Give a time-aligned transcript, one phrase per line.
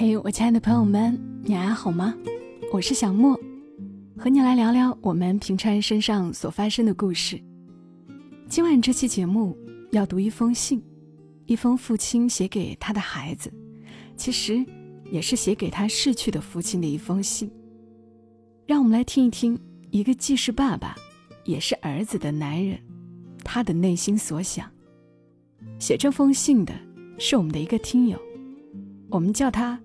[0.00, 2.16] 嘿，我亲爱的朋友们，你还好吗？
[2.72, 3.38] 我是小莫，
[4.16, 7.38] 和你来聊聊我们平常人身上所发生的故事。
[8.48, 9.54] 今晚这期节目
[9.90, 10.82] 要读一封信，
[11.44, 13.52] 一封父亲写给他的孩子，
[14.16, 14.64] 其实
[15.12, 17.50] 也是写给他逝去的父亲的一封信。
[18.64, 19.60] 让我们来听一听
[19.90, 20.96] 一个既是爸爸，
[21.44, 22.80] 也是儿子的男人，
[23.44, 24.66] 他的内心所想。
[25.78, 26.72] 写这封信的
[27.18, 28.18] 是我们的一个听友，
[29.10, 29.78] 我们叫他。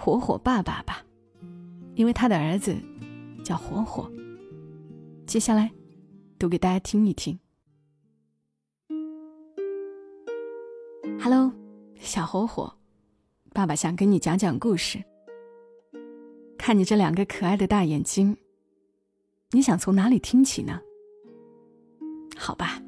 [0.00, 1.04] 火火爸爸吧，
[1.96, 2.74] 因为他的儿子
[3.44, 4.08] 叫火火。
[5.26, 5.72] 接下来
[6.38, 7.36] 读给大家听一听。
[11.20, 11.52] Hello，
[11.96, 12.72] 小火火，
[13.52, 15.02] 爸爸想跟你讲讲故事。
[16.56, 18.36] 看你这两个可爱的大眼睛，
[19.50, 20.80] 你想从哪里听起呢？
[22.36, 22.80] 好吧，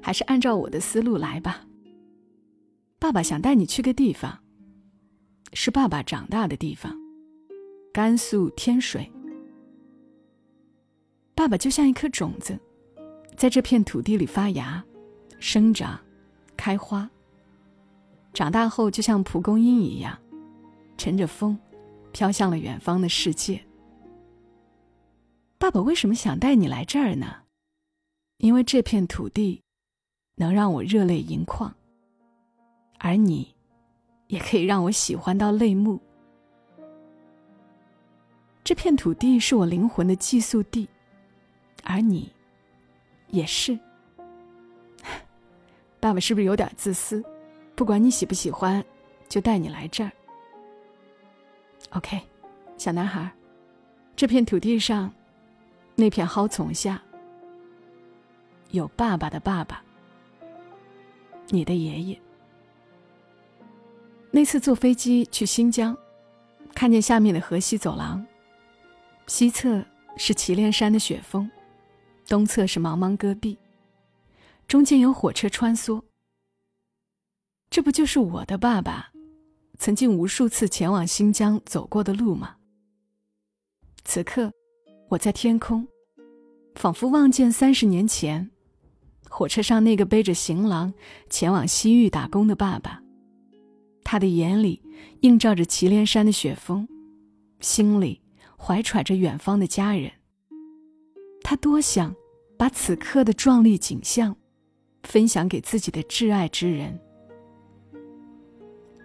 [0.00, 1.66] 还是按照我的思路来吧。
[2.98, 4.45] 爸爸想带你去个地方。
[5.52, 6.94] 是爸爸长大的地方，
[7.92, 9.10] 甘肃天水。
[11.34, 12.58] 爸爸就像一颗种子，
[13.36, 14.84] 在这片土地里发芽、
[15.38, 15.98] 生长、
[16.56, 17.08] 开花。
[18.32, 20.18] 长大后，就像蒲公英一样，
[20.98, 21.58] 乘着风，
[22.12, 23.62] 飘向了远方的世界。
[25.58, 27.44] 爸爸为什么想带你来这儿呢？
[28.38, 29.62] 因为这片土地，
[30.34, 31.74] 能让我热泪盈眶，
[32.98, 33.55] 而你。
[34.28, 36.00] 也可以让我喜欢到泪目。
[38.64, 40.88] 这片土地是我灵魂的寄宿地，
[41.84, 42.32] 而你，
[43.28, 43.78] 也是。
[46.00, 47.24] 爸爸是不是有点自私？
[47.76, 48.84] 不管你喜不喜欢，
[49.28, 50.10] 就带你来这儿。
[51.90, 52.20] OK，
[52.76, 53.30] 小男孩，
[54.16, 55.12] 这片土地上，
[55.94, 57.00] 那片蒿丛下，
[58.72, 59.80] 有爸爸的爸爸，
[61.50, 62.20] 你的爷爷。
[64.30, 65.96] 那次坐飞机去新疆，
[66.74, 68.24] 看见下面的河西走廊，
[69.26, 69.82] 西侧
[70.16, 71.50] 是祁连山的雪峰，
[72.26, 73.56] 东侧是茫茫戈壁，
[74.68, 76.02] 中间有火车穿梭。
[77.70, 79.10] 这不就是我的爸爸
[79.78, 82.56] 曾经无数次前往新疆走过的路吗？
[84.04, 84.52] 此刻，
[85.08, 85.88] 我在天空，
[86.74, 88.50] 仿佛望见三十年前，
[89.30, 90.92] 火车上那个背着行囊
[91.30, 93.02] 前往西域打工的爸爸。
[94.08, 94.80] 他的眼里
[95.22, 96.86] 映照着祁连山的雪峰，
[97.58, 98.22] 心里
[98.56, 100.12] 怀揣着远方的家人。
[101.42, 102.14] 他多想
[102.56, 104.36] 把此刻的壮丽景象
[105.02, 106.96] 分享给自己的挚爱之人。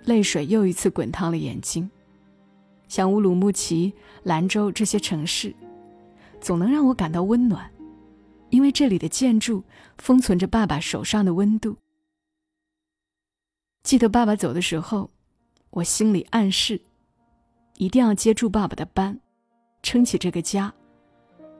[0.05, 1.89] 泪水又一次滚烫了眼睛。
[2.87, 3.91] 像乌鲁木齐、
[4.21, 5.55] 兰州这些城市，
[6.39, 7.71] 总能让我感到温暖，
[8.51, 9.63] 因为这里的建筑
[9.97, 11.75] 封存着爸爸手上的温度。
[13.83, 15.09] 记得爸爸走的时候，
[15.71, 16.79] 我心里暗示，
[17.77, 19.19] 一定要接住爸爸的班，
[19.81, 20.71] 撑起这个家。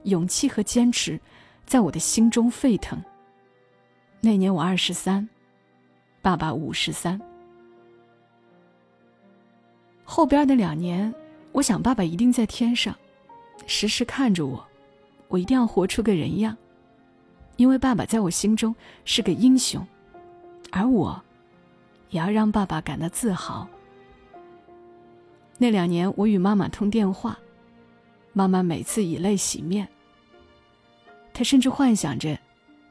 [0.03, 1.19] 勇气和坚持，
[1.65, 3.03] 在我的心中沸腾。
[4.19, 5.27] 那年我二十三，
[6.21, 7.19] 爸爸五十三。
[10.03, 11.13] 后边的两年，
[11.51, 12.95] 我想爸爸一定在天上，
[13.65, 14.65] 时时看着我。
[15.27, 16.55] 我一定要活出个人样，
[17.55, 19.85] 因为爸爸在我心中是个英雄，
[20.71, 21.23] 而我。
[22.11, 23.67] 也要让爸爸感到自豪。
[25.57, 27.37] 那两年，我与妈妈通电话，
[28.33, 29.87] 妈妈每次以泪洗面。
[31.33, 32.37] 她甚至幻想着，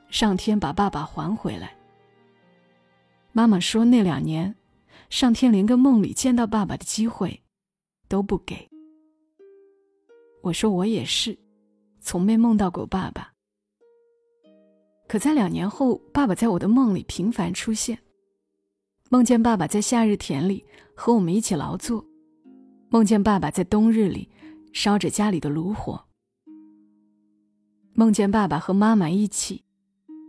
[0.09, 1.77] 上天把爸爸还回来。
[3.33, 4.55] 妈妈说，那两年，
[5.09, 7.41] 上天连个梦里见到爸爸的机会，
[8.09, 8.69] 都不给。
[10.43, 11.39] 我说我也是，
[12.01, 13.31] 从没梦到过爸爸。
[15.07, 17.99] 可在两年后，爸爸在我的梦里频繁出现。
[19.13, 22.07] 梦见爸爸在夏日田里和我们一起劳作，
[22.91, 24.29] 梦见爸爸在冬日里
[24.73, 26.01] 烧着家里的炉火，
[27.93, 29.65] 梦见爸爸和妈妈一起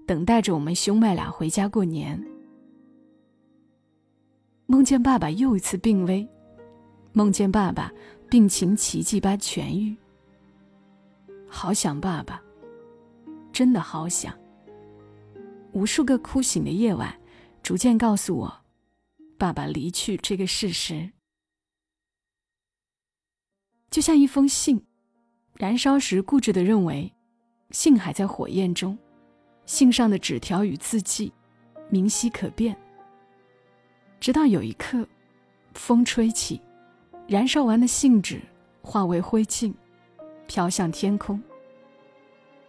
[0.08, 2.25] 等待着我们兄妹俩回家过年，
[4.66, 6.27] 梦见爸爸又一次病危，
[7.13, 7.92] 梦见爸爸
[8.31, 9.95] 病情奇迹般痊愈，
[11.48, 12.42] 好想爸爸，
[13.54, 14.34] 真的好想。
[15.72, 17.16] 无数个哭醒的夜晚，
[17.62, 18.61] 逐渐告诉我。
[19.41, 21.13] 爸爸离去这个事实，
[23.89, 24.85] 就像一封信，
[25.55, 27.11] 燃烧时固执的认为，
[27.71, 28.95] 信还在火焰中，
[29.65, 31.33] 信上的纸条与字迹，
[31.89, 32.77] 明晰可辨。
[34.19, 35.07] 直到有一刻，
[35.73, 36.61] 风吹起，
[37.27, 38.39] 燃烧完的信纸
[38.83, 39.73] 化为灰烬，
[40.45, 41.41] 飘向天空，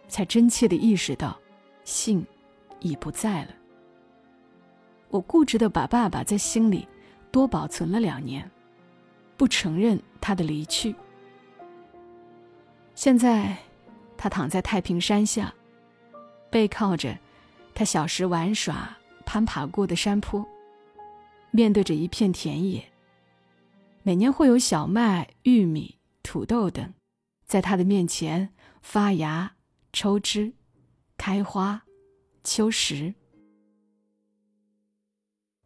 [0.07, 1.39] 才真切的意识到，
[1.83, 2.25] 信
[2.79, 3.62] 已不在了。
[5.13, 6.87] 我固执的把爸爸在心里
[7.31, 8.49] 多保存了两年，
[9.37, 10.95] 不承认他的离去。
[12.95, 13.55] 现在，
[14.17, 15.53] 他躺在太平山下，
[16.49, 17.15] 背靠着
[17.75, 20.43] 他小时玩耍、攀爬过的山坡，
[21.51, 22.83] 面对着一片田野。
[24.01, 26.91] 每年会有小麦、玉米、土豆等，
[27.45, 28.49] 在他的面前
[28.81, 29.53] 发芽、
[29.91, 30.53] 抽枝、
[31.19, 31.83] 开花、
[32.43, 33.13] 秋实。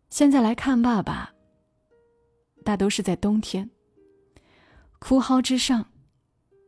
[0.09, 1.33] 现在来看爸爸，
[2.63, 3.69] 大都是在冬天。
[4.99, 5.91] 枯蒿之上，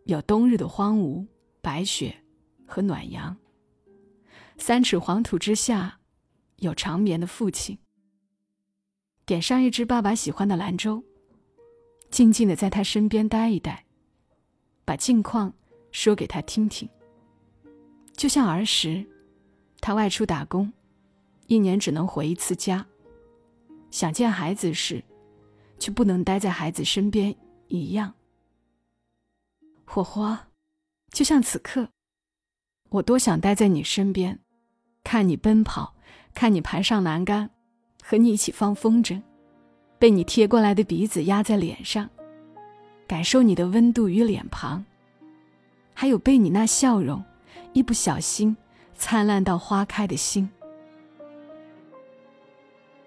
[0.03, 1.25] 有冬日的荒芜、
[1.62, 2.15] 白雪
[2.68, 3.36] 和暖阳。
[4.57, 6.00] 三尺黄土之下，
[6.57, 7.77] 有长眠的父亲。
[9.25, 11.01] 点上一支爸爸喜欢的兰州，
[12.12, 13.86] 静静的在他身边待一待，
[14.83, 15.53] 把近况
[15.91, 16.88] 说给他听听。
[18.18, 19.07] 就像儿时，
[19.80, 20.71] 他外出打工，
[21.47, 22.86] 一年只能回一次家。
[23.91, 25.03] 想见孩子时，
[25.80, 27.36] 却不能待在孩子身边
[27.68, 28.13] 一样。
[29.86, 30.47] 火花，
[31.12, 31.89] 就像此刻，
[32.89, 34.39] 我多想待在你身边，
[35.03, 35.95] 看你奔跑，
[36.36, 37.50] 看你爬上栏杆，
[38.03, 39.21] 和你一起放风筝，
[39.97, 42.07] 被你贴过来的鼻子压在脸上，
[43.07, 44.86] 感受你的温度与脸庞，
[45.95, 47.24] 还有被你那笑容
[47.74, 48.56] 一不小心
[48.94, 50.47] 灿烂到花开的心。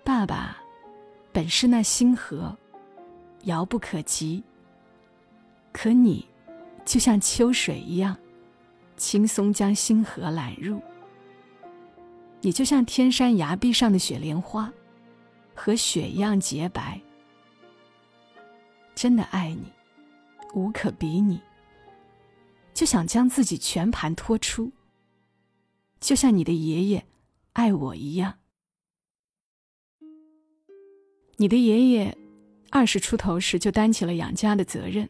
[0.02, 0.61] 爸爸。
[1.32, 2.56] 本是那星河，
[3.44, 4.42] 遥不可及。
[5.72, 6.28] 可你，
[6.84, 8.16] 就像秋水一样，
[8.96, 10.82] 轻松将星河揽入。
[12.42, 14.70] 你就像天山崖壁上的雪莲花，
[15.54, 17.00] 和雪一样洁白。
[18.94, 19.72] 真的爱你，
[20.52, 21.40] 无可比拟。
[22.74, 24.70] 就想将自己全盘托出，
[26.00, 27.06] 就像你的爷爷
[27.54, 28.34] 爱我一样。
[31.42, 32.16] 你的爷爷
[32.70, 35.08] 二十出头时就担起了养家的责任，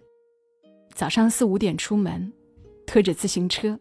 [0.94, 2.32] 早上四五点出门，
[2.86, 3.78] 推着自行车，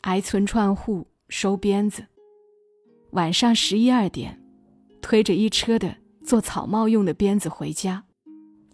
[0.00, 2.00] 挨村串户收鞭子；
[3.10, 4.42] 晚上十一二点，
[5.02, 5.94] 推着一车的
[6.24, 8.02] 做草帽用的鞭子回家，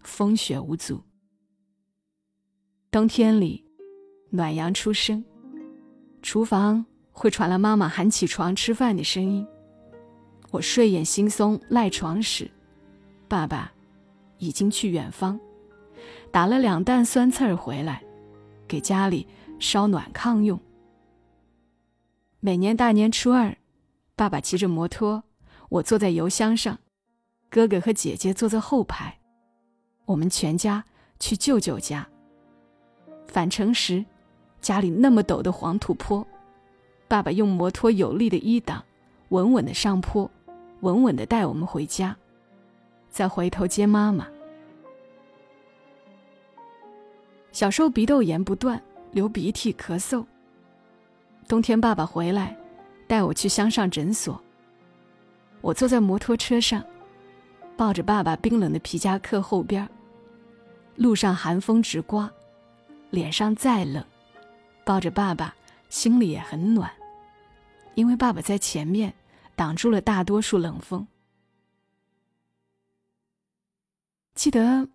[0.05, 1.03] 风雪无阻。
[2.89, 3.65] 冬天里，
[4.31, 5.25] 暖阳初升，
[6.23, 9.45] 厨房会传来妈妈喊起床吃饭的声音。
[10.53, 12.49] 我睡眼惺忪赖床时。
[13.29, 13.71] 爸爸
[14.39, 15.39] 已经去远方，
[16.33, 18.03] 打了两担酸刺儿回来，
[18.67, 19.27] 给家里
[19.61, 20.59] 烧暖炕用。
[22.41, 23.55] 每年大年初二，
[24.17, 25.23] 爸爸骑着摩托，
[25.69, 26.79] 我坐在油箱上，
[27.51, 29.19] 哥哥和姐姐坐在后排，
[30.07, 30.83] 我们全家
[31.21, 32.09] 去舅舅家。
[33.27, 34.03] 返程时，
[34.63, 36.27] 家里那么陡的黄土坡，
[37.07, 38.83] 爸爸用摩托有力的一档，
[39.29, 40.31] 稳稳的上坡，
[40.81, 42.17] 稳稳的带我们回家。
[43.19, 44.29] 再回头接妈妈。
[47.51, 48.81] 小时候鼻窦炎不断，
[49.11, 50.25] 流鼻涕、咳嗽。
[51.49, 52.57] 冬天爸爸回来，
[53.09, 54.41] 带我去乡上诊所。
[55.61, 56.81] 我坐在摩托车上，
[57.77, 59.89] 抱着爸爸冰冷的皮夹克后边。
[60.95, 62.31] 路上寒风直刮，
[63.11, 64.05] 脸上再冷，
[64.85, 65.53] 抱着爸爸
[65.89, 66.89] 心里也很暖，
[67.97, 69.13] 因为爸爸在前面
[69.57, 71.05] 挡住了大多数冷风。
[74.39, 74.89] 记得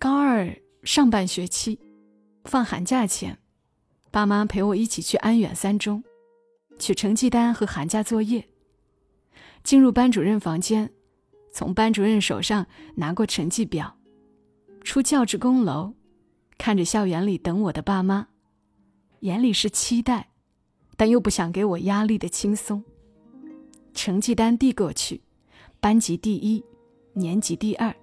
[0.00, 1.78] 高二上半学期，
[2.44, 3.38] 放寒假前，
[4.10, 6.02] 爸妈陪我一起去安远三中，
[6.76, 8.48] 取成绩单和寒假作业。
[9.62, 10.90] 进入班主任房间，
[11.52, 12.66] 从班主任手上
[12.96, 13.96] 拿过成绩表，
[14.82, 15.94] 出教职工楼，
[16.58, 18.26] 看着校园里等我的爸妈，
[19.20, 20.30] 眼里是期待，
[20.96, 22.82] 但又不想给我压力的轻松。
[23.94, 25.22] 成绩单递过去，
[25.78, 26.64] 班级第一，
[27.12, 27.94] 年级第二。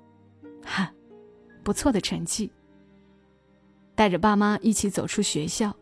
[0.68, 0.94] 哈，
[1.64, 2.52] 不错的成绩。
[3.96, 5.76] 带着爸妈一起走出学校，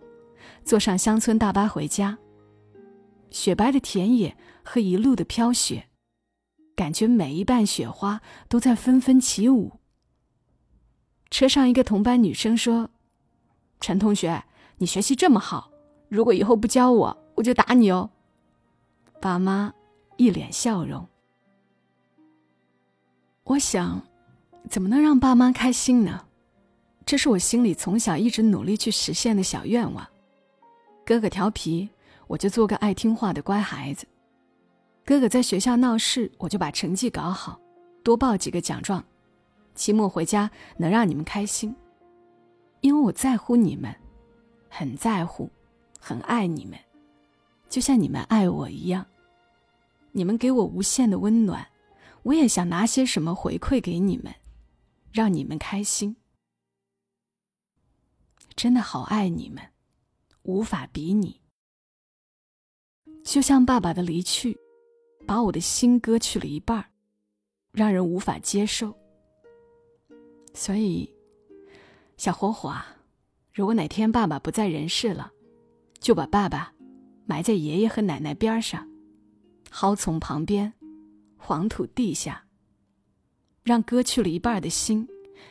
[0.64, 2.18] 坐上乡村大巴回家。
[3.32, 5.90] 雪白的田野和一路的飘雪，
[6.76, 9.74] 感觉每一瓣雪花都在纷纷起舞。
[11.30, 12.92] 车上一个同班女生说
[13.82, 14.46] ：“陈同学，
[14.78, 15.72] 你学习这么好，
[16.08, 18.12] 如果以后不教我，我就打你哦。”
[19.20, 19.74] 爸妈
[20.16, 21.06] 一脸笑容。
[23.44, 24.02] 我想。
[24.70, 26.26] 怎么能让爸妈开心呢？
[27.06, 30.08] 这是我心里从小一直努力去实现的小愿望。
[31.06, 31.88] 哥哥调皮，
[32.28, 34.06] 我就做个爱听话的乖孩子；
[35.06, 37.60] 哥哥在学校闹事，我就把成绩搞好，
[38.04, 39.04] 多报几个奖状，
[39.76, 41.76] 期末回家能让你们开心。
[42.82, 43.96] 因为我在乎你们，
[44.68, 45.50] 很在乎，
[46.00, 46.78] 很爱你们，
[47.70, 49.06] 就像你们爱我一样。
[50.12, 51.68] 你们给我无限的温暖，
[52.24, 54.34] 我也想拿些什么回馈给你们。
[55.16, 56.18] 让你们开心。
[58.54, 59.64] 真的好爱你们，
[60.44, 61.40] 无法比拟。
[63.24, 64.60] 就像爸爸的离去，
[65.26, 66.90] 把我的心割去了一半儿，
[67.72, 68.94] 让人无法接受。
[70.54, 71.10] 所以，
[72.18, 72.98] 小火火啊，
[73.54, 75.32] 如果哪天爸爸不在人世了，
[76.02, 76.74] 就把爸爸
[77.26, 78.86] 埋在爷爷和奶奶边上，
[79.72, 80.74] 蒿丛旁边，
[81.38, 82.45] 黄土地下，
[83.66, 85.06] 让割去了一半的心，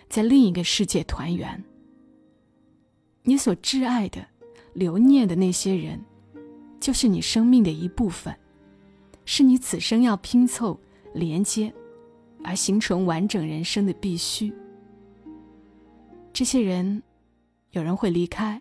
[0.09, 1.63] 在另一个世界团圆。
[3.25, 4.27] 你所挚爱的、
[4.73, 6.03] 留念的那些人。
[6.81, 8.39] 就是你生命的一部分，
[9.25, 10.79] 是你此生要拼凑、
[11.15, 11.73] 连接，
[12.43, 14.53] 而形成完整人生的必须。
[16.31, 17.03] 这些人，
[17.71, 18.61] 有人会离开，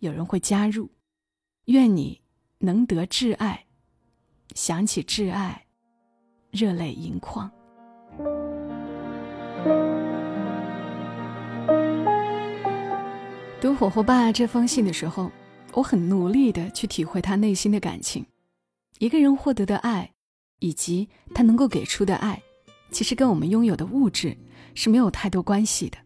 [0.00, 0.90] 有人会加入。
[1.64, 2.20] 愿你
[2.58, 3.64] 能得挚爱，
[4.54, 5.64] 想起挚爱，
[6.50, 7.50] 热泪盈眶。
[13.64, 15.32] 读火火爸这封信的时候。
[15.72, 18.26] 我很努力的去体会他内心的感情，
[18.98, 20.12] 一个人获得的爱，
[20.60, 22.42] 以及他能够给出的爱，
[22.90, 24.36] 其实跟我们拥有的物质
[24.74, 25.96] 是没有太多关系的。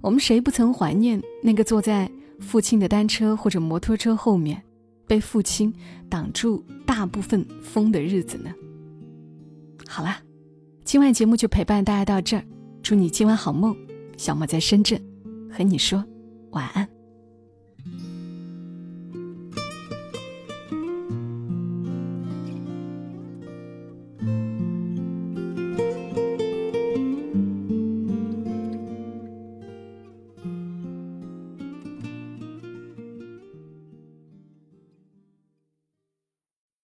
[0.00, 2.10] 我们谁不曾怀念那个坐在
[2.40, 4.60] 父亲的单车或者摩托车后面，
[5.06, 5.70] 被父亲
[6.08, 8.50] 挡住大部分风的日子呢？
[9.86, 10.22] 好啦，
[10.84, 12.44] 今晚节目就陪伴大家到这儿，
[12.82, 13.76] 祝你今晚好梦。
[14.16, 14.98] 小莫在深圳，
[15.52, 16.02] 和你说
[16.56, 16.85] 晚安。